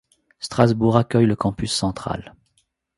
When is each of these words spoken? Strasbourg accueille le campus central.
Strasbourg 0.39 0.97
accueille 0.97 1.27
le 1.27 1.35
campus 1.35 1.71
central. 1.71 2.33